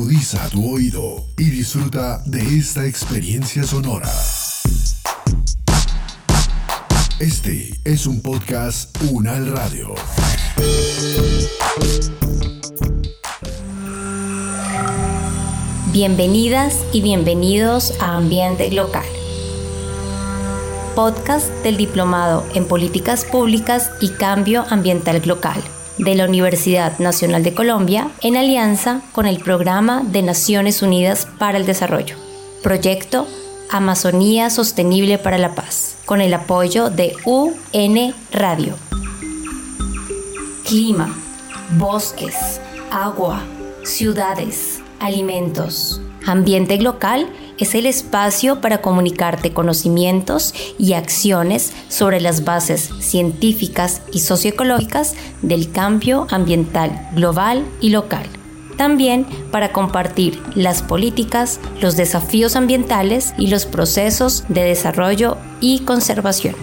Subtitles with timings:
[0.00, 4.10] Agudiza tu oído y disfruta de esta experiencia sonora.
[7.18, 9.94] Este es un podcast Unal Radio.
[15.92, 19.04] Bienvenidas y bienvenidos a Ambiente Local,
[20.96, 25.62] podcast del Diplomado en Políticas Públicas y Cambio Ambiental Local
[26.04, 31.58] de la Universidad Nacional de Colombia en alianza con el Programa de Naciones Unidas para
[31.58, 32.16] el Desarrollo,
[32.62, 33.26] proyecto
[33.70, 38.74] Amazonía Sostenible para la Paz, con el apoyo de UN Radio.
[40.66, 41.14] Clima,
[41.78, 42.60] bosques,
[42.90, 43.42] agua,
[43.84, 46.00] ciudades, alimentos.
[46.30, 54.20] Ambiente local es el espacio para comunicarte conocimientos y acciones sobre las bases científicas y
[54.20, 58.26] socioecológicas del cambio ambiental global y local.
[58.76, 66.54] También para compartir las políticas, los desafíos ambientales y los procesos de desarrollo y conservación.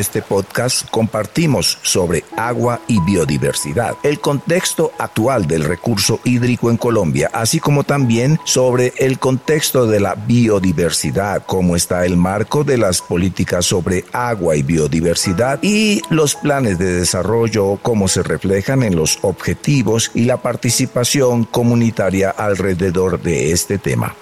[0.00, 7.30] Este podcast compartimos sobre agua y biodiversidad, el contexto actual del recurso hídrico en Colombia,
[7.32, 13.02] así como también sobre el contexto de la biodiversidad, cómo está el marco de las
[13.02, 19.18] políticas sobre agua y biodiversidad y los planes de desarrollo, cómo se reflejan en los
[19.22, 24.14] objetivos y la participación comunitaria alrededor de este tema.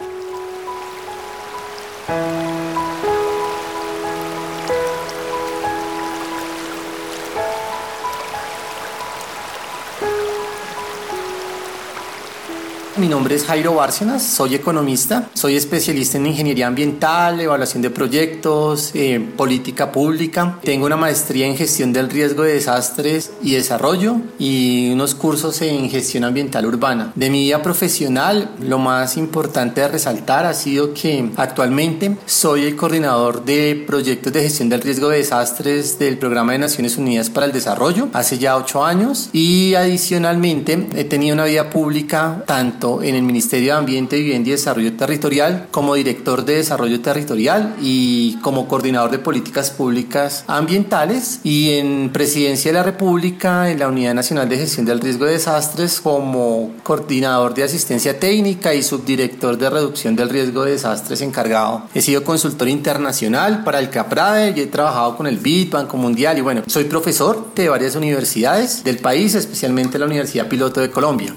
[12.98, 18.90] Mi nombre es Jairo Bárcenas, soy economista, soy especialista en ingeniería ambiental, evaluación de proyectos,
[18.92, 20.58] eh, política pública.
[20.64, 25.88] Tengo una maestría en gestión del riesgo de desastres y desarrollo y unos cursos en
[25.88, 27.12] gestión ambiental urbana.
[27.14, 32.74] De mi vida profesional, lo más importante de resaltar ha sido que actualmente soy el
[32.74, 37.46] coordinador de proyectos de gestión del riesgo de desastres del Programa de Naciones Unidas para
[37.46, 43.14] el Desarrollo hace ya ocho años y adicionalmente he tenido una vida pública tanto en
[43.14, 48.68] el Ministerio de Ambiente, Vivienda y Desarrollo Territorial como director de Desarrollo Territorial y como
[48.68, 54.48] coordinador de políticas públicas ambientales y en Presidencia de la República en la Unidad Nacional
[54.48, 60.16] de Gestión del Riesgo de Desastres como coordinador de asistencia técnica y subdirector de reducción
[60.16, 61.82] del riesgo de desastres encargado.
[61.94, 66.38] He sido consultor internacional para el CAPRADE y he trabajado con el BID, Banco Mundial
[66.38, 71.34] y bueno, soy profesor de varias universidades del país, especialmente la Universidad Piloto de Colombia.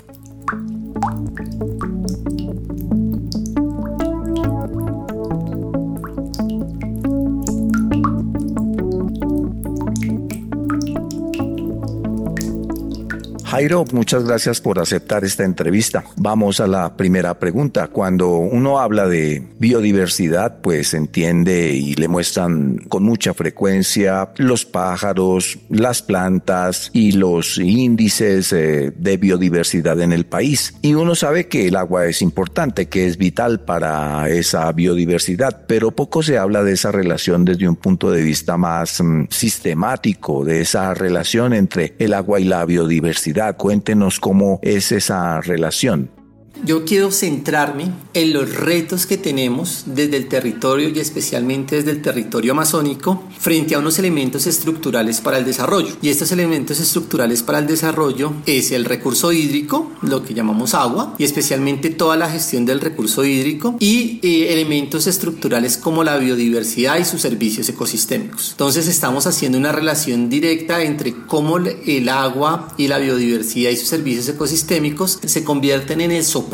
[13.52, 16.06] Jairo, muchas gracias por aceptar esta entrevista.
[16.16, 17.90] Vamos a la primera pregunta.
[17.90, 25.60] Cuando uno habla de biodiversidad, pues entiende y le muestran con mucha frecuencia los pájaros,
[25.68, 30.74] las plantas y los índices eh, de biodiversidad en el país.
[30.82, 35.92] Y uno sabe que el agua es importante, que es vital para esa biodiversidad, pero
[35.92, 40.62] poco se habla de esa relación desde un punto de vista más mm, sistemático, de
[40.62, 46.21] esa relación entre el agua y la biodiversidad Cuéntenos cómo es esa relación.
[46.64, 52.04] Yo quiero centrarme en los retos que tenemos desde el territorio y especialmente desde el
[52.04, 55.98] territorio amazónico frente a unos elementos estructurales para el desarrollo.
[56.04, 61.16] Y estos elementos estructurales para el desarrollo es el recurso hídrico, lo que llamamos agua,
[61.18, 67.00] y especialmente toda la gestión del recurso hídrico y eh, elementos estructurales como la biodiversidad
[67.00, 68.52] y sus servicios ecosistémicos.
[68.52, 73.88] Entonces estamos haciendo una relación directa entre cómo el agua y la biodiversidad y sus
[73.88, 76.51] servicios ecosistémicos se convierten en el soporte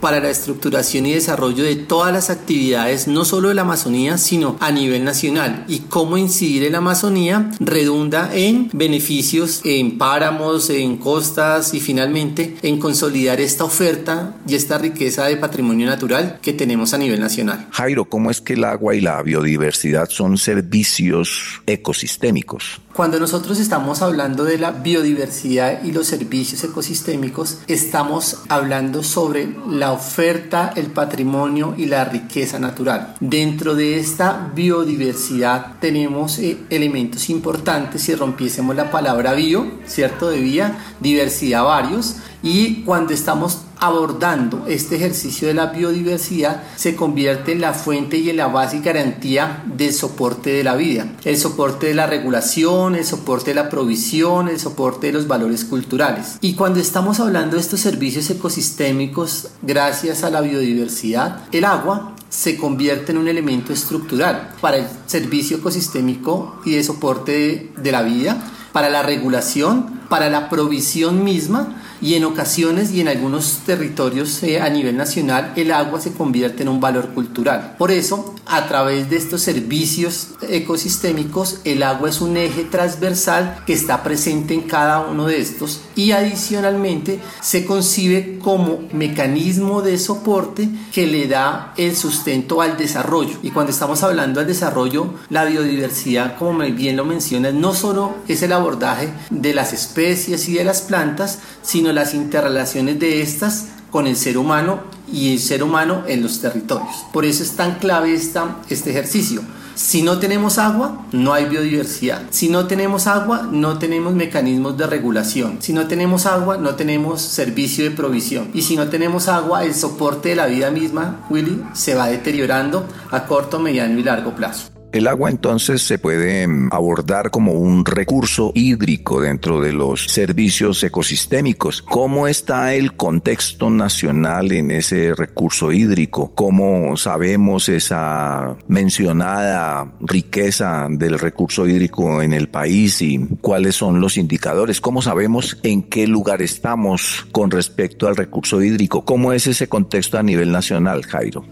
[0.00, 4.56] para la estructuración y desarrollo de todas las actividades, no solo de la Amazonía, sino
[4.60, 5.64] a nivel nacional.
[5.66, 12.56] Y cómo incidir en la Amazonía redunda en beneficios en páramos, en costas y finalmente
[12.62, 17.66] en consolidar esta oferta y esta riqueza de patrimonio natural que tenemos a nivel nacional.
[17.72, 22.80] Jairo, ¿cómo es que el agua y la biodiversidad son servicios ecosistémicos?
[22.92, 29.54] Cuando nosotros estamos hablando de la biodiversidad y los servicios ecosistémicos, estamos hablando sobre sobre
[29.68, 33.14] la oferta, el patrimonio y la riqueza natural.
[33.20, 40.30] Dentro de esta biodiversidad tenemos eh, elementos importantes si rompiésemos la palabra bio, ¿cierto?
[40.30, 47.52] De vía, diversidad varios y cuando estamos abordando este ejercicio de la biodiversidad se convierte
[47.52, 51.38] en la fuente y en la base y garantía del soporte de la vida, el
[51.38, 56.38] soporte de la regulación, el soporte de la provisión, el soporte de los valores culturales.
[56.40, 62.56] Y cuando estamos hablando de estos servicios ecosistémicos gracias a la biodiversidad, el agua se
[62.56, 68.36] convierte en un elemento estructural para el servicio ecosistémico y de soporte de, la vida,
[68.72, 74.60] para la regulación, para la provisión misma y en ocasiones y en algunos territorios eh,
[74.60, 77.74] a nivel nacional el agua se convierte en un valor cultural.
[77.78, 83.72] Por eso, a través de estos servicios ecosistémicos, el agua es un eje transversal que
[83.72, 90.68] está presente en cada uno de estos y adicionalmente se concibe como mecanismo de soporte
[90.92, 93.38] que le da el sustento al desarrollo.
[93.42, 98.42] Y cuando estamos hablando del desarrollo, la biodiversidad, como bien lo mencionas, no solo es
[98.42, 104.06] el abordaje de las especies y de las plantas, sino las interrelaciones de estas con
[104.06, 104.80] el ser humano
[105.12, 107.04] y el ser humano en los territorios.
[107.12, 109.42] Por eso es tan clave esta, este ejercicio.
[109.74, 112.22] Si no tenemos agua, no hay biodiversidad.
[112.30, 115.58] Si no tenemos agua, no tenemos mecanismos de regulación.
[115.60, 118.50] Si no tenemos agua, no tenemos servicio de provisión.
[118.52, 122.86] Y si no tenemos agua, el soporte de la vida misma, Willy, se va deteriorando
[123.10, 124.79] a corto, mediano y largo plazo.
[124.92, 130.82] El agua entonces se puede em, abordar como un recurso hídrico dentro de los servicios
[130.82, 131.80] ecosistémicos.
[131.80, 136.32] ¿Cómo está el contexto nacional en ese recurso hídrico?
[136.34, 144.16] ¿Cómo sabemos esa mencionada riqueza del recurso hídrico en el país y cuáles son los
[144.16, 144.80] indicadores?
[144.80, 149.04] ¿Cómo sabemos en qué lugar estamos con respecto al recurso hídrico?
[149.04, 151.44] ¿Cómo es ese contexto a nivel nacional, Jairo?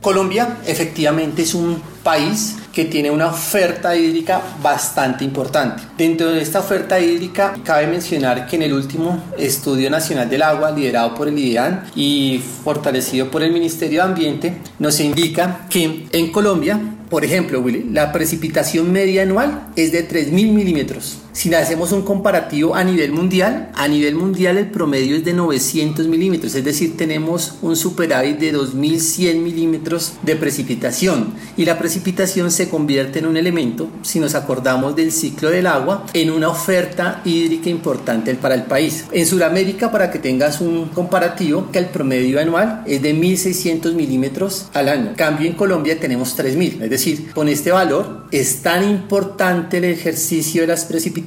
[0.00, 5.82] Colombia efectivamente es un país que tiene una oferta hídrica bastante importante.
[5.96, 10.70] Dentro de esta oferta hídrica cabe mencionar que en el último Estudio Nacional del Agua,
[10.70, 16.32] liderado por el IDEAN y fortalecido por el Ministerio de Ambiente, nos indica que en
[16.32, 22.02] Colombia, por ejemplo, Willy, la precipitación media anual es de 3.000 milímetros si hacemos un
[22.02, 26.96] comparativo a nivel mundial, a nivel mundial el promedio es de 900 milímetros, es decir,
[26.96, 31.34] tenemos un superávit de 2100 milímetros de precipitación.
[31.56, 36.06] Y la precipitación se convierte en un elemento, si nos acordamos del ciclo del agua,
[36.14, 39.04] en una oferta hídrica importante para el país.
[39.10, 44.66] En Sudamérica, para que tengas un comparativo, que el promedio anual es de 1600 milímetros
[44.72, 45.14] al año.
[45.16, 46.82] cambio, en Colombia tenemos 3000.
[46.82, 51.23] Es decir, con este valor es tan importante el ejercicio de las precipitaciones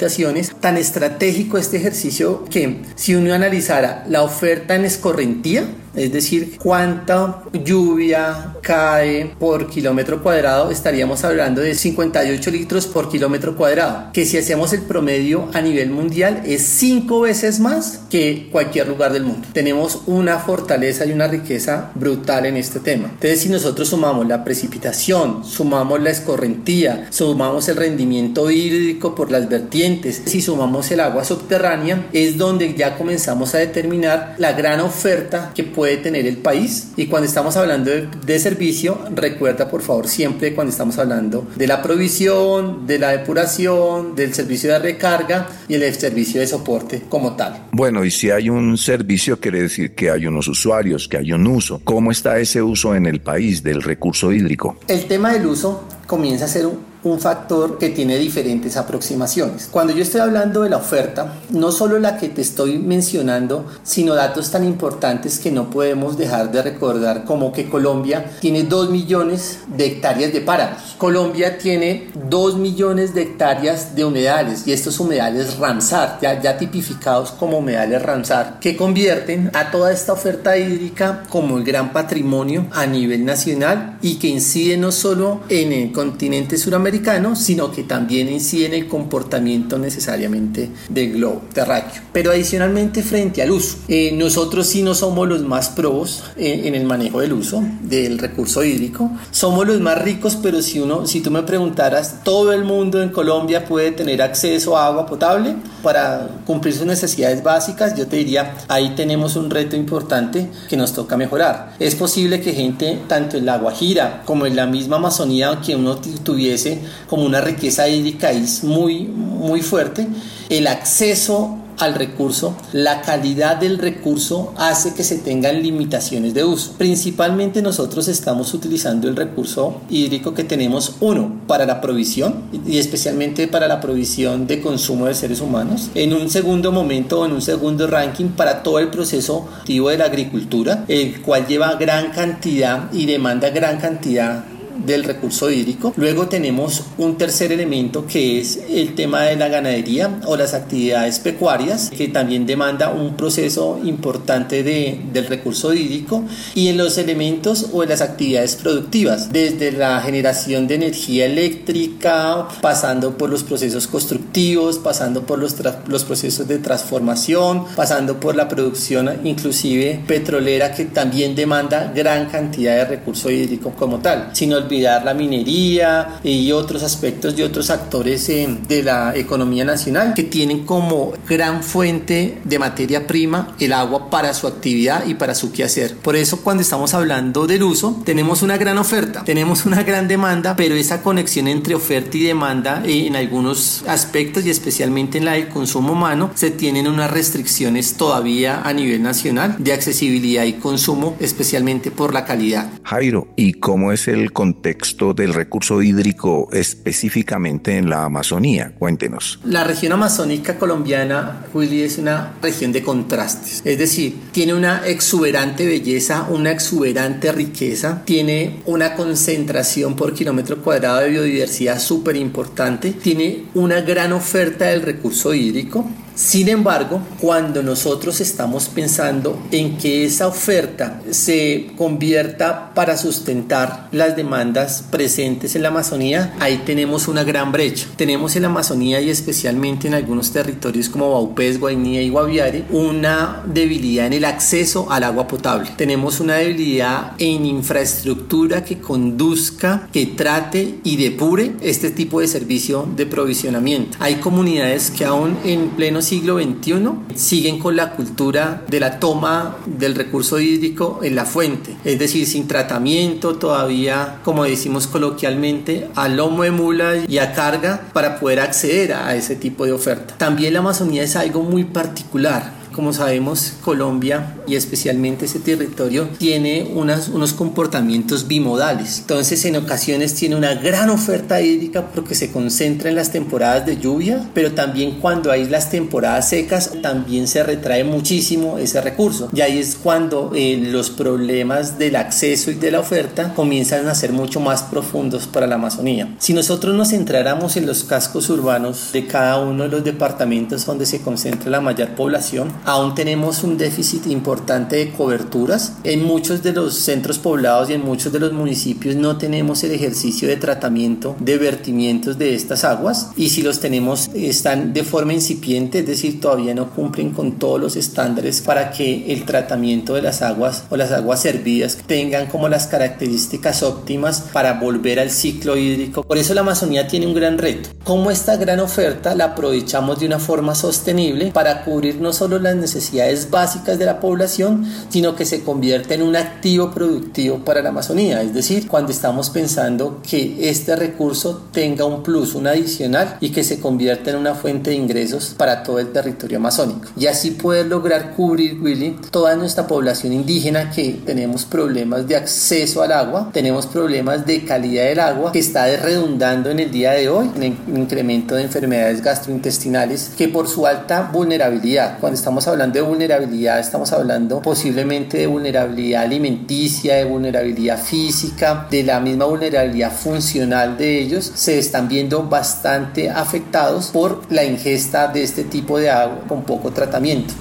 [0.59, 5.65] tan estratégico este ejercicio que si uno analizara la oferta en escorrentía,
[5.97, 13.55] es decir, cuánta lluvia cae por kilómetro cuadrado, estaríamos hablando de 58 litros por kilómetro
[13.55, 18.87] cuadrado, que si hacemos el promedio a nivel mundial es cinco veces más que cualquier
[18.87, 19.47] lugar del mundo.
[19.53, 23.05] Tenemos una fortaleza y una riqueza brutal en este tema.
[23.05, 29.49] Entonces, si nosotros sumamos la precipitación, sumamos la escorrentía, sumamos el rendimiento hídrico por las
[29.49, 35.51] vertientes, si sumamos el agua subterránea, es donde ya comenzamos a determinar la gran oferta
[35.55, 36.89] que puede tener el país.
[36.97, 41.81] Y cuando estamos hablando de, servicio, recuerda por favor siempre cuando estamos hablando de la
[41.81, 47.67] provisión, de la depuración, del servicio de recarga y el servicio de soporte como tal.
[47.71, 51.47] Bueno, y si hay un servicio, quiere decir que hay unos usuarios, que hay un
[51.47, 51.79] uso.
[51.85, 54.77] ¿Cómo está ese uso en el país del recurso hídrico?
[54.87, 59.67] El tema del uso comienza a ser un, un factor que tiene diferentes aproximaciones.
[59.71, 64.15] Cuando yo estoy hablando de la oferta, no solo la que te estoy mencionando, sino
[64.15, 69.59] datos tan importantes que no podemos dejar de recordar como que Colombia tiene 2 millones
[69.67, 70.95] de hectáreas de páramos.
[70.97, 77.31] Colombia tiene 2 millones de hectáreas de humedales y estos humedales Ramsar, ya, ya tipificados
[77.31, 82.85] como humedales Ramsar, que convierten a toda esta oferta hídrica como el gran patrimonio a
[82.85, 86.96] nivel nacional y que incide no solo en el continente suramericano,
[87.35, 92.01] sino que también incide en el comportamiento necesariamente del globo terráqueo.
[92.11, 96.75] Pero adicionalmente frente al uso, eh, nosotros sí no somos los más probos eh, en
[96.75, 101.21] el manejo del uso del recurso hídrico, somos los más ricos, pero si, uno, si
[101.21, 106.29] tú me preguntaras, ¿todo el mundo en Colombia puede tener acceso a agua potable para
[106.45, 107.95] cumplir sus necesidades básicas?
[107.95, 111.73] Yo te diría, ahí tenemos un reto importante que nos toca mejorar.
[111.79, 115.97] Es posible que gente, tanto en la Guajira como en la misma Amazonía, que uno
[116.23, 120.07] tuviese como una riqueza hídrica es muy, muy fuerte,
[120.49, 126.73] el acceso al recurso, la calidad del recurso hace que se tengan limitaciones de uso.
[126.77, 133.47] Principalmente nosotros estamos utilizando el recurso hídrico que tenemos, uno, para la provisión y especialmente
[133.47, 135.89] para la provisión de consumo de seres humanos.
[135.93, 140.05] En un segundo momento, en un segundo ranking, para todo el proceso activo de la
[140.05, 144.43] agricultura, el cual lleva gran cantidad y demanda gran cantidad
[144.85, 145.93] del recurso hídrico.
[145.97, 151.19] Luego tenemos un tercer elemento que es el tema de la ganadería o las actividades
[151.19, 156.23] pecuarias, que también demanda un proceso importante de, del recurso hídrico.
[156.55, 162.47] Y en los elementos o en las actividades productivas, desde la generación de energía eléctrica,
[162.61, 165.55] pasando por los procesos constructivos, pasando por los,
[165.87, 172.75] los procesos de transformación, pasando por la producción inclusive petrolera que también demanda gran cantidad
[172.75, 174.29] de recurso hídrico como tal.
[174.33, 180.13] Si no olvidar la minería y otros aspectos de otros actores de la economía nacional
[180.13, 185.33] que tienen como gran fuente de materia prima el agua para su actividad y para
[185.33, 185.95] su quehacer.
[185.97, 190.55] Por eso cuando estamos hablando del uso, tenemos una gran oferta, tenemos una gran demanda,
[190.55, 195.47] pero esa conexión entre oferta y demanda en algunos aspectos y especialmente en la del
[195.47, 201.91] consumo humano, se tienen unas restricciones todavía a nivel nacional de accesibilidad y consumo, especialmente
[201.91, 202.71] por la calidad.
[202.83, 208.73] Jairo, ¿y cómo es el contexto contexto del recurso hídrico específicamente en la Amazonía?
[208.77, 209.39] Cuéntenos.
[209.45, 213.61] La región amazónica colombiana, Willy, es una región de contrastes.
[213.63, 221.01] Es decir, tiene una exuberante belleza, una exuberante riqueza, tiene una concentración por kilómetro cuadrado
[221.01, 228.21] de biodiversidad súper importante, tiene una gran oferta del recurso hídrico sin embargo, cuando nosotros
[228.21, 235.67] estamos pensando en que esa oferta se convierta para sustentar las demandas presentes en la
[235.67, 237.85] Amazonía, ahí tenemos una gran brecha.
[237.97, 243.43] Tenemos en la Amazonía y especialmente en algunos territorios como Baupés, Guainía y Guaviare una
[243.45, 245.69] debilidad en el acceso al agua potable.
[245.77, 252.89] Tenemos una debilidad en infraestructura que conduzca, que trate y depure este tipo de servicio
[252.95, 253.99] de provisionamiento.
[253.99, 259.57] Hay comunidades que aún en pleno siglo XXI siguen con la cultura de la toma
[259.65, 266.07] del recurso hídrico en la fuente, es decir, sin tratamiento todavía, como decimos coloquialmente, a
[266.07, 270.15] lomo de mula y a carga para poder acceder a ese tipo de oferta.
[270.17, 276.71] También la Amazonía es algo muy particular como sabemos, Colombia y especialmente ese territorio tiene
[276.75, 278.99] unas, unos comportamientos bimodales.
[278.99, 283.77] Entonces, en ocasiones tiene una gran oferta hídrica porque se concentra en las temporadas de
[283.77, 289.27] lluvia, pero también cuando hay las temporadas secas, también se retrae muchísimo ese recurso.
[289.33, 293.95] Y ahí es cuando eh, los problemas del acceso y de la oferta comienzan a
[293.95, 296.15] ser mucho más profundos para la Amazonía.
[296.19, 300.85] Si nosotros nos centráramos en los cascos urbanos de cada uno de los departamentos donde
[300.85, 305.77] se concentra la mayor población, aún tenemos un déficit importante de coberturas.
[305.85, 309.71] En muchos de los centros poblados y en muchos de los municipios no tenemos el
[309.71, 315.13] ejercicio de tratamiento de vertimientos de estas aguas y si los tenemos están de forma
[315.13, 320.01] incipiente, es decir, todavía no cumplen con todos los estándares para que el tratamiento de
[320.01, 325.55] las aguas o las aguas servidas tengan como las características óptimas para volver al ciclo
[325.55, 326.03] hídrico.
[326.03, 327.69] Por eso la Amazonía tiene un gran reto.
[327.85, 332.56] ¿Cómo esta gran oferta la aprovechamos de una forma sostenible para cubrir no solo las
[332.57, 337.69] necesidades básicas de la población, sino que se convierte en un activo productivo para la
[337.69, 338.21] Amazonía.
[338.21, 343.43] Es decir, cuando estamos pensando que este recurso tenga un plus, un adicional y que
[343.43, 346.89] se convierta en una fuente de ingresos para todo el territorio amazónico.
[346.97, 352.81] Y así poder lograr cubrir, Willy, toda nuestra población indígena que tenemos problemas de acceso
[352.81, 357.09] al agua, tenemos problemas de calidad del agua que está redundando en el día de
[357.09, 362.75] hoy en el incremento de enfermedades gastrointestinales que por su alta vulnerabilidad, cuando estamos hablando
[362.75, 369.91] de vulnerabilidad, estamos hablando posiblemente de vulnerabilidad alimenticia, de vulnerabilidad física, de la misma vulnerabilidad
[369.91, 375.89] funcional de ellos, se están viendo bastante afectados por la ingesta de este tipo de
[375.89, 377.33] agua con poco tratamiento.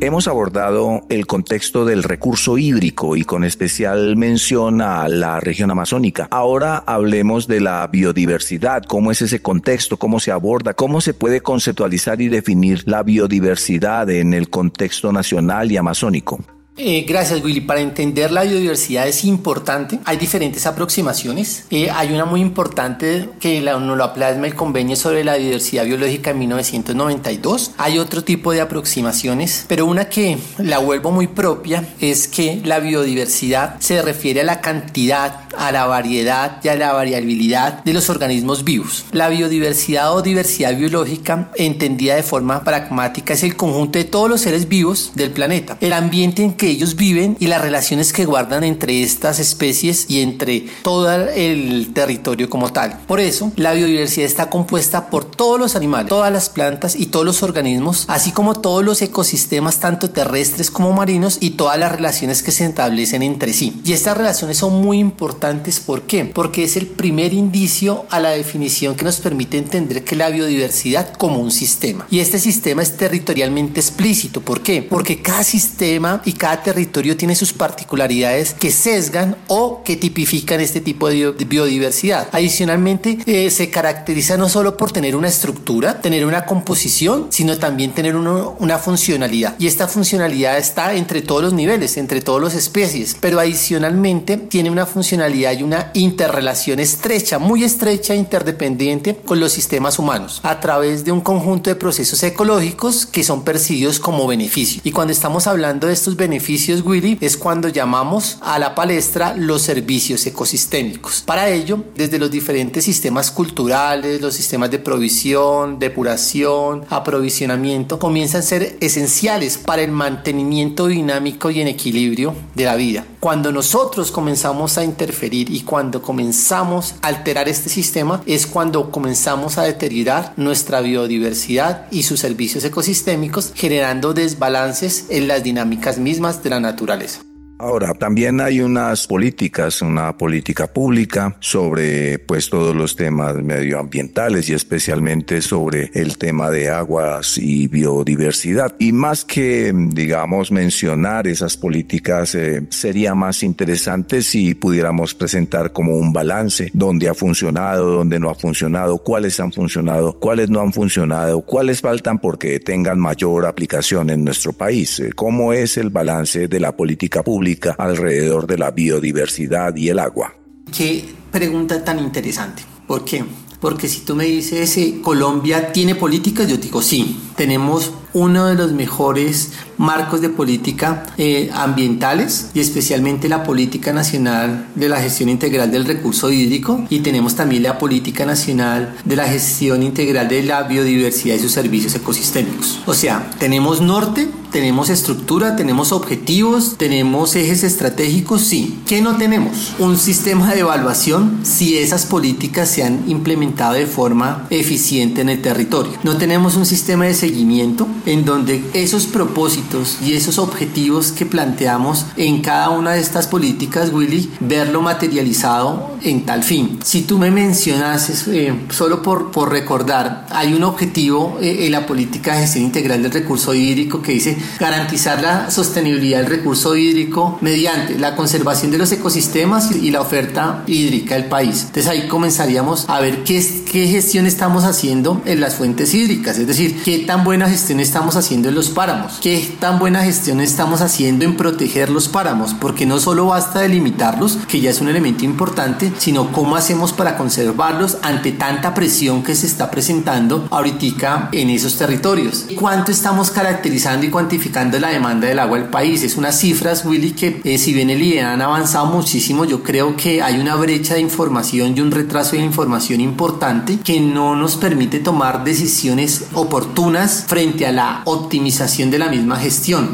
[0.00, 6.26] Hemos abordado el contexto del recurso hídrico y con especial mención a la región amazónica.
[6.32, 11.42] Ahora hablemos de la biodiversidad, cómo es ese contexto, cómo se aborda, cómo se puede
[11.42, 16.40] conceptualizar y definir la biodiversidad en el contexto nacional y amazónico.
[16.80, 17.60] Eh, gracias Willy.
[17.60, 19.98] Para entender la biodiversidad es importante.
[20.04, 21.64] Hay diferentes aproximaciones.
[21.70, 25.84] Eh, hay una muy importante que la, nos lo plasma el convenio sobre la diversidad
[25.84, 27.72] biológica en 1992.
[27.78, 32.78] Hay otro tipo de aproximaciones, pero una que la vuelvo muy propia es que la
[32.78, 38.10] biodiversidad se refiere a la cantidad, a la variedad y a la variabilidad de los
[38.10, 39.04] organismos vivos.
[39.12, 44.40] La biodiversidad o diversidad biológica, entendida de forma pragmática, es el conjunto de todos los
[44.40, 45.76] seres vivos del planeta.
[45.80, 50.20] El ambiente en que ellos viven y las relaciones que guardan entre estas especies y
[50.22, 52.98] entre todo el territorio como tal.
[53.06, 57.26] Por eso, la biodiversidad está compuesta por todos los animales, todas las plantas y todos
[57.26, 62.42] los organismos, así como todos los ecosistemas tanto terrestres como marinos y todas las relaciones
[62.42, 63.80] que se establecen entre sí.
[63.84, 65.47] Y estas relaciones son muy importantes,
[65.84, 66.24] ¿por qué?
[66.24, 71.14] Porque es el primer indicio a la definición que nos permite entender que la biodiversidad
[71.14, 72.06] como un sistema.
[72.10, 74.82] Y este sistema es territorialmente explícito, ¿por qué?
[74.82, 80.80] Porque cada sistema y cada territorio tiene sus particularidades que sesgan o que tipifican este
[80.80, 82.28] tipo de biodiversidad.
[82.32, 87.92] Adicionalmente, eh, se caracteriza no solo por tener una estructura, tener una composición, sino también
[87.92, 89.56] tener una funcionalidad.
[89.58, 94.70] Y esta funcionalidad está entre todos los niveles, entre todas las especies, pero adicionalmente tiene
[94.70, 101.04] una funcionalidad y una interrelación estrecha, muy estrecha interdependiente con los sistemas humanos, a través
[101.04, 104.80] de un conjunto de procesos ecológicos que son percibidos como beneficio.
[104.82, 109.62] Y cuando estamos hablando de estos beneficios, Willy, es cuando llamamos a la palestra los
[109.62, 111.22] servicios ecosistémicos.
[111.24, 118.44] Para ello, desde los diferentes sistemas culturales, los sistemas de provisión, depuración, aprovisionamiento, comienzan a
[118.44, 123.04] ser esenciales para el mantenimiento dinámico y en equilibrio de la vida.
[123.20, 129.58] Cuando nosotros comenzamos a interferir y cuando comenzamos a alterar este sistema, es cuando comenzamos
[129.58, 136.50] a deteriorar nuestra biodiversidad y sus servicios ecosistémicos, generando desbalances en las dinámicas mismas de
[136.50, 137.27] la naturaleza.
[137.60, 144.52] Ahora, también hay unas políticas, una política pública sobre pues todos los temas medioambientales y
[144.52, 148.76] especialmente sobre el tema de aguas y biodiversidad.
[148.78, 155.96] Y más que, digamos, mencionar esas políticas, eh, sería más interesante si pudiéramos presentar como
[155.96, 160.72] un balance donde ha funcionado, donde no ha funcionado, cuáles han funcionado, cuáles no han
[160.72, 165.00] funcionado, cuáles faltan porque tengan mayor aplicación en nuestro país.
[165.00, 167.47] Eh, ¿Cómo es el balance de la política pública?
[167.78, 170.34] Alrededor de la biodiversidad y el agua.
[170.76, 172.62] Qué pregunta tan interesante.
[172.86, 173.24] ¿Por qué?
[173.60, 178.54] Porque si tú me dices, eh, Colombia tiene políticas, yo digo sí, tenemos uno de
[178.54, 185.28] los mejores marcos de política eh, ambientales y especialmente la política nacional de la gestión
[185.28, 190.42] integral del recurso hídrico y tenemos también la política nacional de la gestión integral de
[190.42, 192.80] la biodiversidad y sus servicios ecosistémicos.
[192.86, 198.80] O sea, tenemos norte, tenemos estructura, tenemos objetivos, tenemos ejes estratégicos, sí.
[198.86, 199.74] ¿Qué no tenemos?
[199.78, 205.42] Un sistema de evaluación si esas políticas se han implementado de forma eficiente en el
[205.42, 205.92] territorio.
[206.02, 209.67] No tenemos un sistema de seguimiento en donde esos propósitos
[210.02, 216.24] y esos objetivos que planteamos en cada una de estas políticas, Willy, verlo materializado en
[216.24, 216.78] tal fin.
[216.82, 221.86] Si tú me mencionas, eh, solo por, por recordar, hay un objetivo eh, en la
[221.86, 227.38] política de gestión integral del recurso hídrico que dice garantizar la sostenibilidad del recurso hídrico
[227.40, 231.64] mediante la conservación de los ecosistemas y la oferta hídrica del país.
[231.66, 236.46] Entonces ahí comenzaríamos a ver qué, qué gestión estamos haciendo en las fuentes hídricas, es
[236.46, 240.80] decir, qué tan buena gestión estamos haciendo en los páramos, qué tan buena gestión estamos
[240.80, 245.24] haciendo en proteger los páramos, porque no solo basta delimitarlos, que ya es un elemento
[245.24, 251.50] importante, sino cómo hacemos para conservarlos ante tanta presión que se está presentando ahorita en
[251.50, 252.46] esos territorios.
[252.56, 256.02] ¿Cuánto estamos caracterizando y cuantificando la demanda del agua del país?
[256.02, 259.96] Es unas cifras, Willy, que eh, si bien el IDEA han avanzado muchísimo, yo creo
[259.96, 264.56] que hay una brecha de información y un retraso de información importante que no nos
[264.56, 269.47] permite tomar decisiones oportunas frente a la optimización de la misma gestión.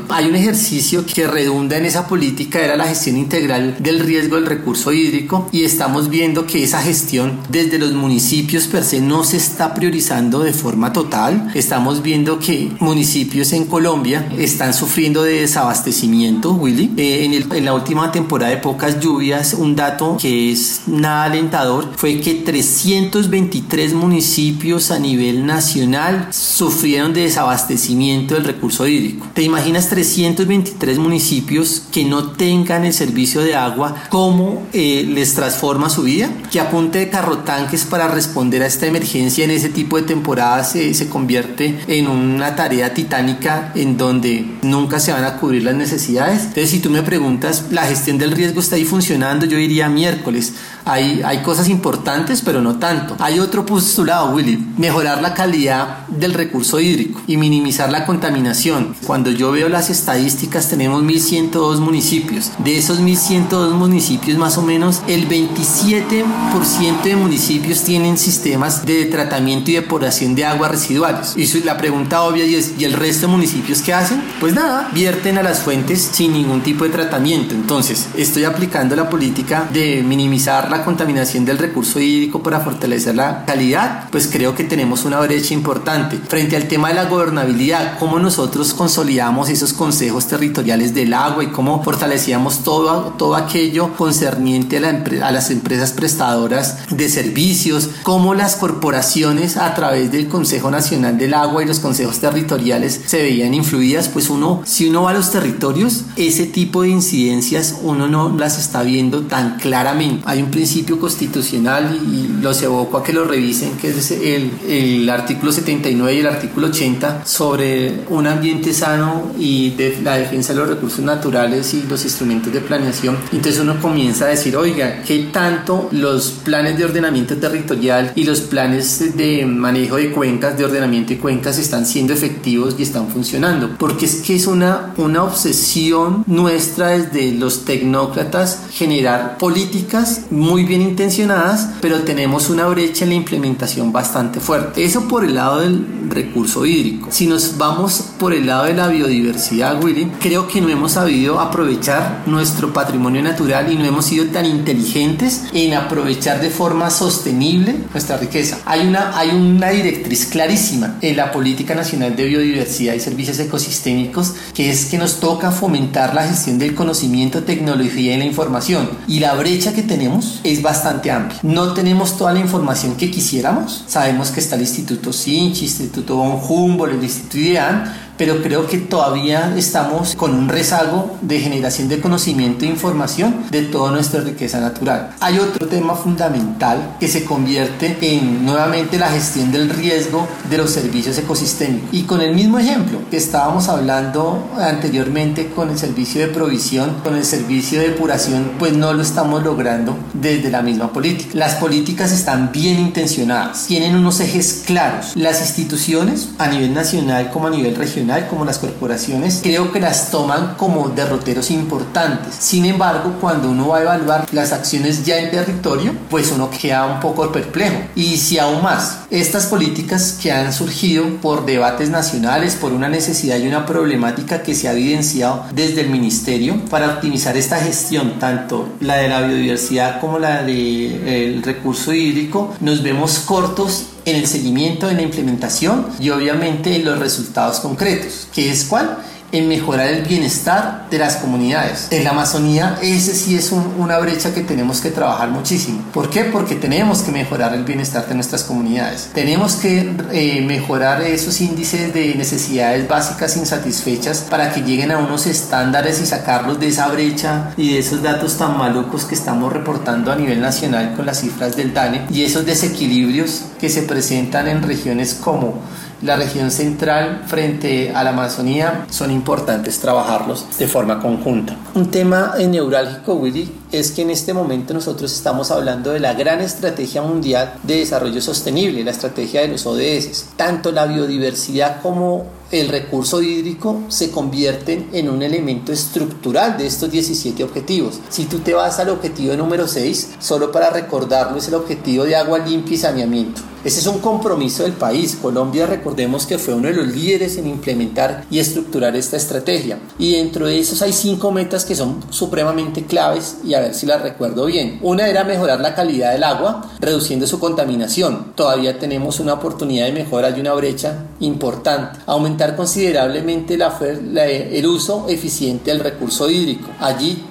[0.09, 4.47] Hay un ejercicio que redunda en esa política, era la gestión integral del riesgo del
[4.47, 9.37] recurso hídrico y estamos viendo que esa gestión desde los municipios per se no se
[9.37, 11.53] está priorizando de forma total.
[11.55, 16.91] Estamos viendo que municipios en Colombia están sufriendo de desabastecimiento, Willy.
[16.97, 21.93] Eh, en, en la última temporada de pocas lluvias, un dato que es nada alentador
[21.97, 29.29] fue que 323 municipios a nivel nacional sufrieron de desabastecimiento del recurso hídrico.
[29.33, 33.95] ¿Te imaginas 323 municipios que no tengan el servicio de agua?
[34.11, 36.31] ¿Cómo eh, les transforma su vida?
[36.51, 41.09] Que apunte de carrotanques para responder a esta emergencia en ese tipo de temporadas se
[41.09, 46.41] convierte en una tarea titánica en donde nunca se van a cubrir las necesidades.
[46.41, 49.47] Entonces, si tú me preguntas, ¿la gestión del riesgo está ahí funcionando?
[49.47, 50.55] Yo diría miércoles.
[50.85, 53.17] Hay, hay cosas importantes, pero no tanto.
[53.19, 58.95] Hay otro postulado, Willy, mejorar la calidad del recurso hídrico y minimizar la contaminación.
[59.07, 62.53] Cuando yo veo las estadísticas, tenemos 1.102 municipios.
[62.59, 69.71] De esos 1.102 municipios, más o menos, el 27% de municipios tienen sistemas de tratamiento
[69.71, 71.35] y depuración de aguas residuales.
[71.37, 74.23] Y la pregunta obvia es, ¿y el resto de municipios qué hacen?
[74.41, 77.55] Pues nada, vierten a las fuentes sin ningún tipo de tratamiento.
[77.55, 83.45] Entonces, estoy aplicando la política de minimizar la contaminación del recurso hídrico para fortalecer la
[83.45, 86.19] calidad, pues creo que tenemos una brecha importante.
[86.29, 91.49] Frente al tema de la gobernabilidad, cómo nosotros consolidamos esos consejos territoriales del agua y
[91.49, 98.35] cómo fortalecíamos todo, todo aquello concerniente a, la, a las empresas prestadoras de servicios, cómo
[98.35, 103.55] las corporaciones a través del Consejo Nacional del Agua y los consejos territoriales se veían
[103.55, 108.37] influidas, pues uno, si uno va a los territorios, ese tipo de incidencias uno no
[108.37, 110.23] las está viendo tan claramente.
[110.27, 115.09] Hay un principio constitucional y, los evoco a que lo revisen, que es el, el,
[115.09, 120.61] artículo 79 y el artículo 80 sobre un ambiente sano y de la defensa de
[120.61, 123.17] los recursos naturales y los instrumentos de planeación.
[123.33, 128.41] Entonces uno comienza a decir, oiga, ¿qué tanto los planes de ordenamiento territorial y los
[128.41, 133.77] planes de manejo de cuencas, de ordenamiento de cuencas están siendo efectivos y están funcionando?
[133.79, 140.63] Porque es que es una, una obsesión nuestra desde los tecnócratas generar políticas muy muy
[140.63, 144.85] bien intencionadas, pero tenemos una brecha en la implementación bastante fuerte.
[144.85, 147.09] Eso por el lado del recurso hídrico.
[147.11, 151.41] Si nos vamos por el lado de la biodiversidad, Willy, creo que no hemos sabido
[151.41, 157.75] aprovechar nuestro patrimonio natural y no hemos sido tan inteligentes en aprovechar de forma sostenible
[157.93, 158.61] nuestra riqueza.
[158.65, 164.35] Hay una, hay una directriz clarísima en la Política Nacional de Biodiversidad y Servicios Ecosistémicos,
[164.55, 168.89] que es que nos toca fomentar la gestión del conocimiento, tecnología y la información.
[169.09, 171.41] Y la brecha que tenemos es bastante amplia.
[171.43, 173.85] No tenemos toda la información que quisiéramos.
[173.89, 178.79] Sabemos que está el Instituto Sinchi, Instituto Von Humboldt, el Instituto IDEAN, pero creo que
[178.79, 184.61] todavía estamos con un rezago de generación de conocimiento e información de toda nuestra riqueza
[184.61, 185.11] natural.
[185.21, 190.71] Hay otro tema fundamental que se convierte en nuevamente la gestión del riesgo de los
[190.71, 191.89] servicios ecosistémicos.
[191.93, 197.17] Y con el mismo ejemplo que estábamos hablando anteriormente con el servicio de provisión, con
[197.17, 201.31] el servicio de depuración, pues no lo estamos logrando desde la misma política.
[201.35, 205.17] Las políticas están bien intencionadas, tienen unos ejes claros.
[205.17, 210.11] Las instituciones a nivel nacional como a nivel regional como las corporaciones, creo que las
[210.11, 212.35] toman como derroteros importantes.
[212.39, 216.87] Sin embargo, cuando uno va a evaluar las acciones ya en territorio, pues uno queda
[216.87, 217.77] un poco perplejo.
[217.95, 223.39] Y si aún más, estas políticas que han surgido por debates nacionales, por una necesidad
[223.39, 228.69] y una problemática que se ha evidenciado desde el ministerio para optimizar esta gestión, tanto
[228.81, 234.89] la de la biodiversidad como la del recurso hídrico, nos vemos cortos en el seguimiento,
[234.91, 238.99] en la implementación y obviamente en los resultados concretos, que es cuál?
[239.35, 241.89] En mejorar el bienestar de las comunidades.
[241.91, 245.83] En la Amazonía ese sí es una brecha que tenemos que trabajar muchísimo.
[245.93, 246.23] ¿Por qué?
[246.23, 249.11] Porque tenemos que mejorar el bienestar de nuestras comunidades.
[249.13, 255.27] Tenemos que eh, mejorar esos índices de necesidades básicas insatisfechas para que lleguen a unos
[255.27, 260.13] estándares y sacarlos de esa brecha y de esos datos tan malucos que estamos reportando
[260.13, 264.63] a nivel nacional con las cifras del DANE y esos desequilibrios que se presentan en
[264.63, 265.55] regiones como
[266.03, 271.57] la región central frente a la Amazonía son importantes trabajarlos de forma conjunta.
[271.75, 276.41] Un tema neurálgico, Willy, es que en este momento nosotros estamos hablando de la gran
[276.41, 280.27] estrategia mundial de desarrollo sostenible, la estrategia de los ODS.
[280.37, 286.91] Tanto la biodiversidad como el recurso hídrico se convierten en un elemento estructural de estos
[286.91, 288.01] 17 objetivos.
[288.11, 292.17] Si tú te vas al objetivo número 6, solo para recordarlo es el objetivo de
[292.17, 293.43] agua limpia y saneamiento.
[293.65, 295.17] Ese es un compromiso del país.
[295.21, 299.79] Colombia, recordemos que fue uno de los líderes en implementar y estructurar esta estrategia.
[299.99, 303.87] Y dentro de esos hay cinco metas que son supremamente claves y a ver si
[303.87, 304.81] la recuerdo bien.
[304.83, 308.33] Una era mejorar la calidad del agua, reduciendo su contaminación.
[308.35, 312.01] Todavía tenemos una oportunidad de mejora y una brecha importante.
[312.05, 316.69] Aumentar considerablemente el uso eficiente del recurso hídrico.
[316.81, 317.25] Allí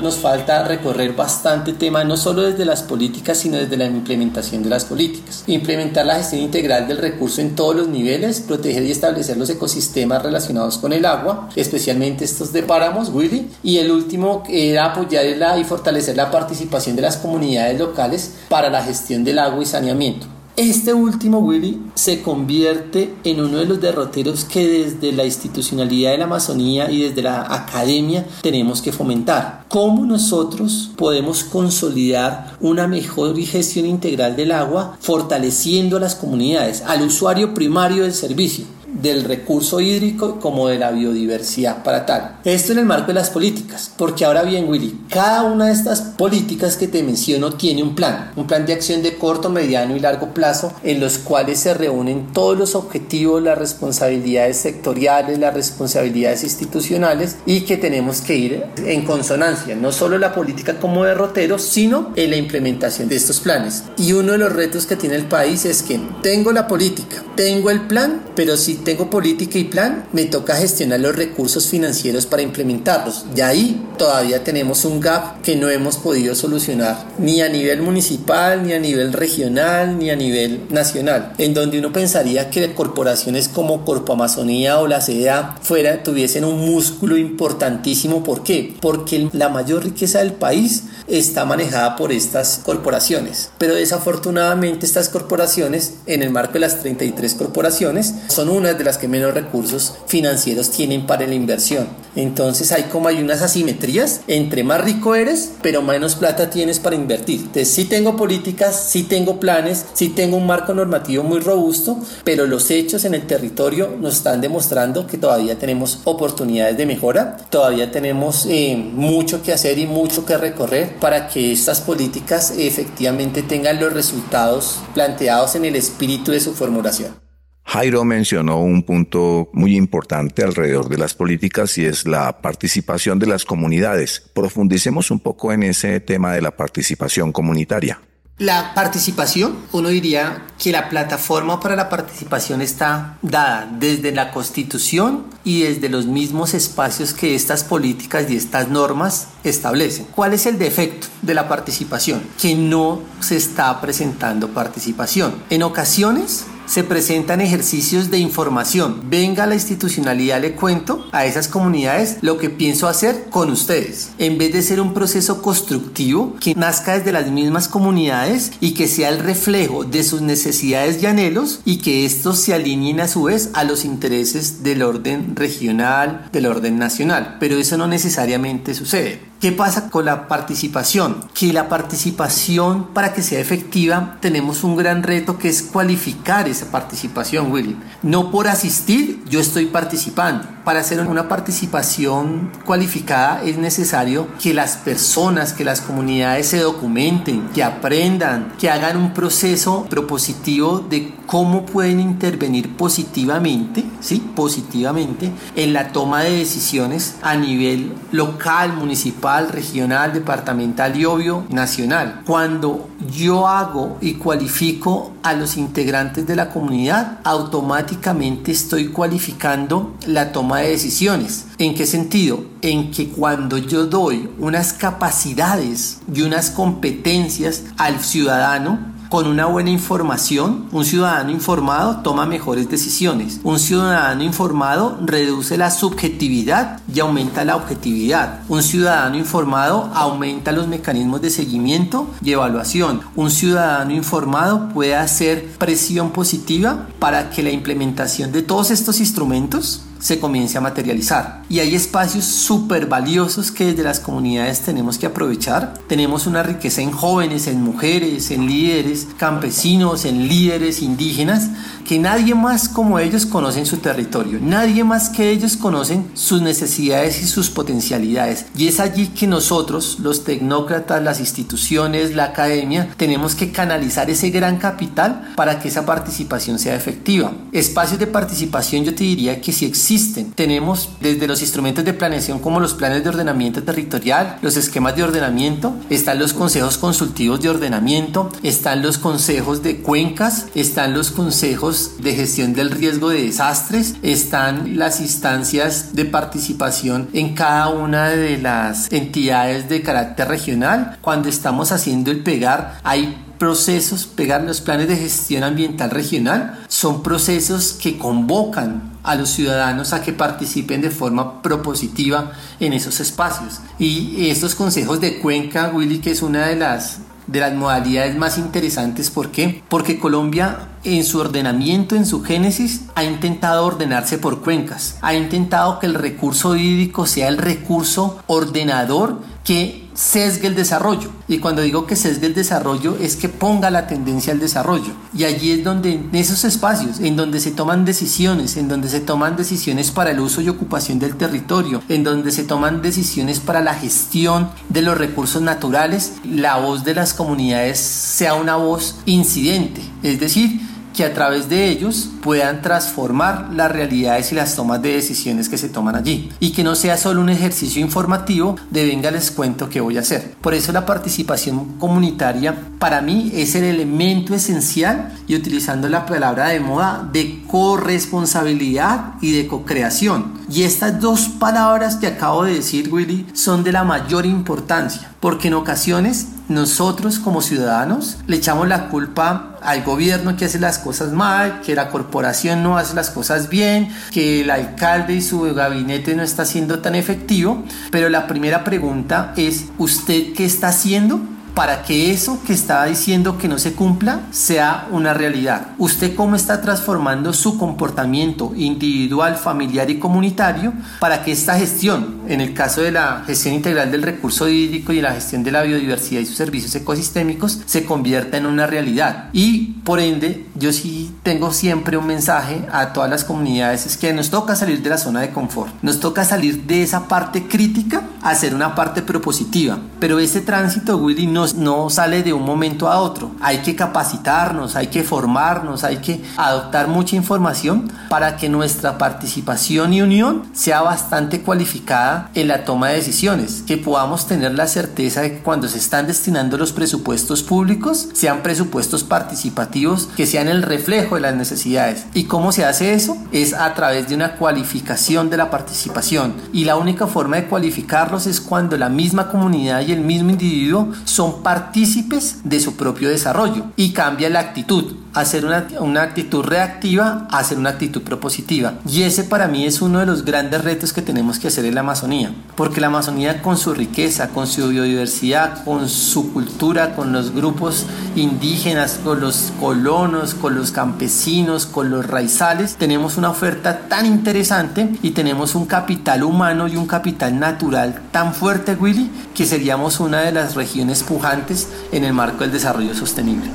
[0.00, 4.70] nos falta recorrer bastante tema, no solo desde las políticas, sino desde la implementación de
[4.70, 5.42] las políticas.
[5.64, 10.22] Implementar la gestión integral del recurso en todos los niveles, proteger y establecer los ecosistemas
[10.22, 13.48] relacionados con el agua, especialmente estos de páramos, Willy.
[13.62, 15.24] Y el último era apoyar
[15.58, 20.33] y fortalecer la participación de las comunidades locales para la gestión del agua y saneamiento.
[20.56, 26.18] Este último, Willy, se convierte en uno de los derroteros que desde la institucionalidad de
[26.18, 29.64] la Amazonía y desde la academia tenemos que fomentar.
[29.66, 37.02] ¿Cómo nosotros podemos consolidar una mejor gestión integral del agua fortaleciendo a las comunidades, al
[37.02, 38.64] usuario primario del servicio?
[38.94, 42.36] Del recurso hídrico como de la biodiversidad para tal.
[42.44, 46.00] Esto en el marco de las políticas, porque ahora bien, Willy, cada una de estas
[46.00, 50.00] políticas que te menciono tiene un plan, un plan de acción de corto, mediano y
[50.00, 56.44] largo plazo en los cuales se reúnen todos los objetivos, las responsabilidades sectoriales, las responsabilidades
[56.44, 62.12] institucionales y que tenemos que ir en consonancia, no solo la política como derrotero, sino
[62.16, 63.84] en la implementación de estos planes.
[63.96, 67.70] Y uno de los retos que tiene el país es que tengo la política, tengo
[67.70, 72.42] el plan, pero si tengo política y plan, me toca gestionar los recursos financieros para
[72.42, 73.24] implementarlos.
[73.34, 78.64] Y ahí todavía tenemos un gap que no hemos podido solucionar ni a nivel municipal,
[78.64, 83.84] ni a nivel regional, ni a nivel nacional, en donde uno pensaría que corporaciones como
[83.84, 88.22] Corpo Amazonía o la CEA fuera, tuviesen un músculo importantísimo.
[88.22, 88.74] ¿Por qué?
[88.80, 93.50] Porque la mayor riqueza del país está manejada por estas corporaciones.
[93.58, 98.98] Pero desafortunadamente estas corporaciones, en el marco de las 33 corporaciones, son unas de las
[98.98, 101.86] que menos recursos financieros tienen para la inversión.
[102.16, 106.96] Entonces hay como hay unas asimetrías, entre más rico eres, pero menos plata tienes para
[106.96, 107.40] invertir.
[107.40, 112.46] Entonces sí tengo políticas, sí tengo planes, sí tengo un marco normativo muy robusto, pero
[112.46, 117.90] los hechos en el territorio nos están demostrando que todavía tenemos oportunidades de mejora, todavía
[117.90, 123.80] tenemos eh, mucho que hacer y mucho que recorrer para que estas políticas efectivamente tengan
[123.80, 127.23] los resultados planteados en el espíritu de su formulación.
[127.64, 133.26] Jairo mencionó un punto muy importante alrededor de las políticas y es la participación de
[133.26, 134.22] las comunidades.
[134.34, 138.00] Profundicemos un poco en ese tema de la participación comunitaria.
[138.38, 145.26] La participación, uno diría que la plataforma para la participación está dada desde la constitución
[145.44, 150.06] y desde los mismos espacios que estas políticas y estas normas establecen.
[150.06, 152.24] ¿Cuál es el defecto de la participación?
[152.40, 155.36] Que no se está presentando participación.
[155.48, 159.02] En ocasiones se presentan ejercicios de información.
[159.08, 164.10] Venga la institucionalidad, le cuento a esas comunidades lo que pienso hacer con ustedes.
[164.18, 168.88] En vez de ser un proceso constructivo que nazca desde las mismas comunidades y que
[168.88, 173.24] sea el reflejo de sus necesidades y anhelos y que estos se alineen a su
[173.24, 177.36] vez a los intereses del orden regional, del orden nacional.
[177.40, 179.33] Pero eso no necesariamente sucede.
[179.40, 181.16] ¿Qué pasa con la participación?
[181.34, 186.70] Que la participación para que sea efectiva tenemos un gran reto que es cualificar esa
[186.70, 187.78] participación, William.
[188.02, 190.48] No por asistir yo estoy participando.
[190.64, 197.50] Para hacer una participación cualificada es necesario que las personas, que las comunidades se documenten,
[197.50, 204.26] que aprendan, que hagan un proceso propositivo de cómo pueden intervenir positivamente, ¿sí?
[204.34, 212.20] Positivamente en la toma de decisiones a nivel local, municipal, regional, departamental y obvio nacional.
[212.26, 220.32] Cuando yo hago y cualifico a los integrantes de la comunidad, automáticamente estoy cualificando la
[220.32, 221.46] toma de decisiones.
[221.58, 222.44] ¿En qué sentido?
[222.60, 229.70] En que cuando yo doy unas capacidades y unas competencias al ciudadano, con una buena
[229.70, 233.40] información, un ciudadano informado toma mejores decisiones.
[233.44, 238.40] Un ciudadano informado reduce la subjetividad y aumenta la objetividad.
[238.48, 243.02] Un ciudadano informado aumenta los mecanismos de seguimiento y evaluación.
[243.14, 249.84] Un ciudadano informado puede hacer presión positiva para que la implementación de todos estos instrumentos
[250.04, 251.40] se comience a materializar.
[251.48, 255.78] Y hay espacios súper valiosos que desde las comunidades tenemos que aprovechar.
[255.88, 261.48] Tenemos una riqueza en jóvenes, en mujeres, en líderes campesinos, en líderes indígenas,
[261.88, 264.38] que nadie más como ellos conocen su territorio.
[264.42, 268.44] Nadie más que ellos conocen sus necesidades y sus potencialidades.
[268.58, 274.28] Y es allí que nosotros, los tecnócratas, las instituciones, la academia, tenemos que canalizar ese
[274.28, 277.32] gran capital para que esa participación sea efectiva.
[277.52, 280.32] Espacios de participación yo te diría que si existe existen.
[280.32, 285.04] Tenemos desde los instrumentos de planeación como los planes de ordenamiento territorial, los esquemas de
[285.04, 291.92] ordenamiento, están los consejos consultivos de ordenamiento, están los consejos de cuencas, están los consejos
[292.02, 298.38] de gestión del riesgo de desastres, están las instancias de participación en cada una de
[298.38, 300.98] las entidades de carácter regional.
[301.02, 307.02] Cuando estamos haciendo el pegar, hay procesos, pegar los planes de gestión ambiental regional, son
[307.02, 313.60] procesos que convocan a los ciudadanos a que participen de forma propositiva en esos espacios.
[313.78, 318.38] Y estos consejos de cuenca, Willy, que es una de las de las modalidades más
[318.38, 319.10] interesantes.
[319.10, 319.62] ¿Por qué?
[319.68, 324.98] Porque Colombia en su ordenamiento, en su génesis, ha intentado ordenarse por cuencas.
[325.00, 331.10] Ha intentado que el recurso hídrico sea el recurso ordenador que sesgue el desarrollo.
[331.28, 334.92] Y cuando digo que sesgue el desarrollo es que ponga la tendencia al desarrollo.
[335.16, 339.00] Y allí es donde, en esos espacios, en donde se toman decisiones, en donde se
[339.00, 343.62] toman decisiones para el uso y ocupación del territorio, en donde se toman decisiones para
[343.62, 349.80] la gestión de los recursos naturales, la voz de las comunidades sea una voz incidente.
[350.02, 350.60] Es decir,
[350.94, 355.58] que a través de ellos puedan transformar las realidades y las tomas de decisiones que
[355.58, 359.68] se toman allí y que no sea solo un ejercicio informativo de venga les cuento
[359.68, 360.34] qué voy a hacer.
[360.40, 366.48] Por eso la participación comunitaria para mí es el elemento esencial y utilizando la palabra
[366.48, 370.34] de moda de corresponsabilidad y de co-creación.
[370.48, 375.48] Y estas dos palabras que acabo de decir Willy son de la mayor importancia porque
[375.48, 381.12] en ocasiones nosotros como ciudadanos le echamos la culpa al gobierno que hace las cosas
[381.12, 386.14] mal, que la corporación no hace las cosas bien, que el alcalde y su gabinete
[386.14, 391.20] no está siendo tan efectivo, pero la primera pregunta es, ¿usted qué está haciendo
[391.54, 395.68] para que eso que estaba diciendo que no se cumpla sea una realidad.
[395.78, 402.40] ¿Usted cómo está transformando su comportamiento individual, familiar y comunitario para que esta gestión, en
[402.40, 406.20] el caso de la gestión integral del recurso hídrico y la gestión de la biodiversidad
[406.20, 409.30] y sus servicios ecosistémicos, se convierta en una realidad?
[409.32, 414.12] Y por ende, yo sí tengo siempre un mensaje a todas las comunidades, es que
[414.12, 418.02] nos toca salir de la zona de confort, nos toca salir de esa parte crítica
[418.22, 422.88] a ser una parte propositiva, pero ese tránsito, Willy, no no, sale de un momento
[422.88, 423.32] a otro.
[423.40, 429.92] Hay que capacitarnos, hay que formarnos, hay que adoptar mucha información para que nuestra participación
[429.92, 435.22] y unión sea bastante cualificada en la toma de decisiones, que podamos tener la certeza
[435.22, 440.62] de que cuando se están destinando los presupuestos públicos sean presupuestos participativos que sean el
[440.62, 442.06] reflejo de las necesidades.
[442.14, 443.16] ¿Y cómo se hace eso?
[443.32, 446.34] Es a través de una cualificación de la participación.
[446.52, 450.92] Y la única forma de cualificarlos es cuando la misma comunidad y el mismo individuo
[451.04, 457.26] son partícipes de su propio desarrollo y cambia la actitud hacer una, una actitud reactiva
[457.30, 458.74] hacer una actitud propositiva.
[458.88, 461.74] Y ese para mí es uno de los grandes retos que tenemos que hacer en
[461.74, 467.12] la Amazonía, porque la Amazonía con su riqueza, con su biodiversidad, con su cultura, con
[467.12, 473.88] los grupos indígenas, con los colonos, con los campesinos, con los raizales, tenemos una oferta
[473.88, 479.46] tan interesante y tenemos un capital humano y un capital natural tan fuerte, Willy, que
[479.46, 483.50] seríamos una de las regiones pujantes en el marco del desarrollo sostenible.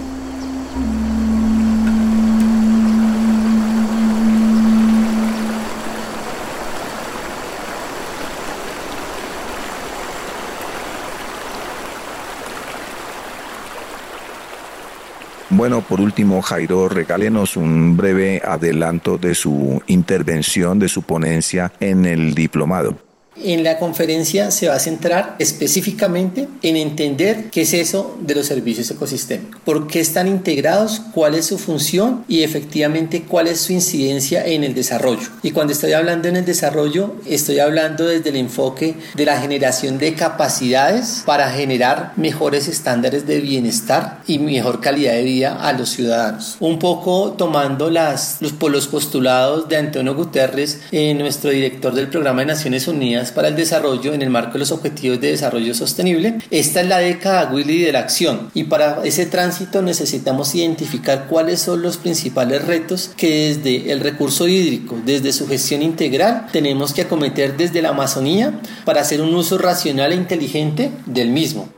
[15.59, 22.05] Bueno, por último, Jairo, regálenos un breve adelanto de su intervención, de su ponencia en
[22.05, 23.08] el diplomado.
[23.43, 28.47] En la conferencia se va a centrar específicamente en entender qué es eso de los
[28.47, 33.73] servicios ecosistémicos, por qué están integrados, cuál es su función y efectivamente cuál es su
[33.73, 35.27] incidencia en el desarrollo.
[35.43, 39.97] Y cuando estoy hablando en el desarrollo, estoy hablando desde el enfoque de la generación
[39.97, 45.89] de capacidades para generar mejores estándares de bienestar y mejor calidad de vida a los
[45.89, 46.57] ciudadanos.
[46.59, 52.41] Un poco tomando las, los, los postulados de Antonio Guterres, eh, nuestro director del programa
[52.41, 56.39] de Naciones Unidas para el Desarrollo en el marco de los Objetivos de Desarrollo Sostenible.
[56.49, 61.61] Esta es la década, Willy, de la acción y para ese tránsito necesitamos identificar cuáles
[61.61, 67.01] son los principales retos que desde el recurso hídrico, desde su gestión integral, tenemos que
[67.01, 71.69] acometer desde la Amazonía para hacer un uso racional e inteligente del mismo.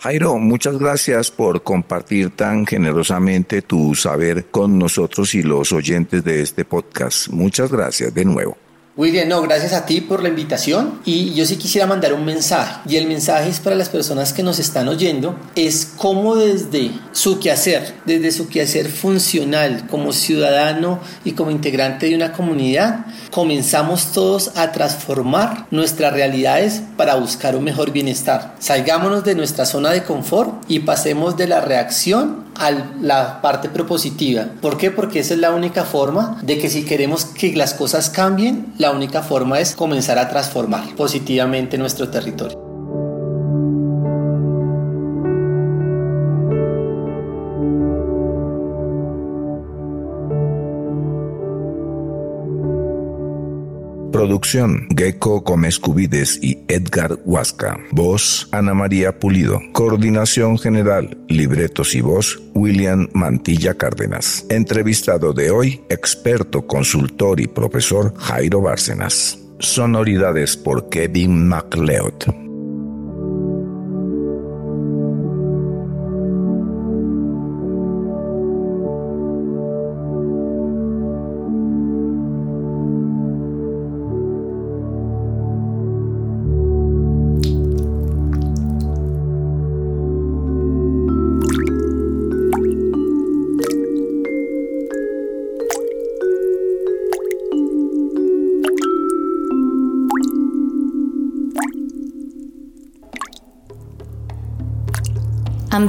[0.00, 6.40] Jairo, muchas gracias por compartir tan generosamente tu saber con nosotros y los oyentes de
[6.42, 7.28] este podcast.
[7.30, 8.56] Muchas gracias de nuevo.
[8.98, 12.80] William, no, gracias a ti por la invitación y yo sí quisiera mandar un mensaje
[12.84, 17.38] y el mensaje es para las personas que nos están oyendo, es cómo desde su
[17.38, 24.50] quehacer, desde su quehacer funcional como ciudadano y como integrante de una comunidad, comenzamos todos
[24.56, 28.56] a transformar nuestras realidades para buscar un mejor bienestar.
[28.58, 34.46] Salgámonos de nuestra zona de confort y pasemos de la reacción a la parte propositiva.
[34.60, 34.90] ¿Por qué?
[34.90, 38.90] Porque esa es la única forma de que si queremos que las cosas cambien, la
[38.90, 42.67] única forma es comenzar a transformar positivamente nuestro territorio.
[54.12, 57.78] Producción Gecko Comescubides y Edgar Huasca.
[57.90, 59.60] Voz Ana María Pulido.
[59.72, 64.46] Coordinación General, Libretos y Voz William Mantilla Cárdenas.
[64.48, 69.38] Entrevistado de hoy, experto, consultor y profesor Jairo Bárcenas.
[69.58, 72.47] Sonoridades por Kevin MacLeod.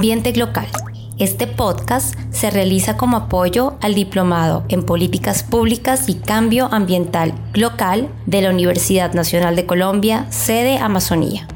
[0.00, 0.66] Ambiente Local.
[1.18, 8.08] Este podcast se realiza como apoyo al Diplomado en Políticas Públicas y Cambio Ambiental Local
[8.24, 11.46] de la Universidad Nacional de Colombia, sede Amazonía.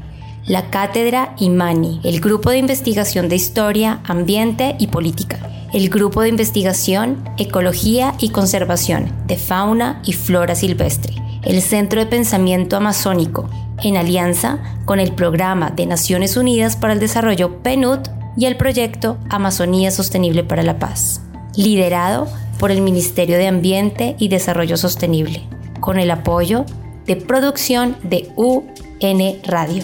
[0.45, 5.39] La Cátedra IMANI, el Grupo de Investigación de Historia, Ambiente y Política.
[5.73, 11.15] El Grupo de Investigación Ecología y Conservación de Fauna y Flora Silvestre.
[11.41, 13.49] El Centro de Pensamiento Amazónico,
[13.83, 19.17] en alianza con el Programa de Naciones Unidas para el Desarrollo PNUD y el proyecto
[19.29, 21.21] Amazonía Sostenible para la Paz,
[21.55, 22.27] liderado
[22.59, 25.43] por el Ministerio de Ambiente y Desarrollo Sostenible,
[25.79, 26.65] con el apoyo
[27.05, 29.83] de producción de UN Radio.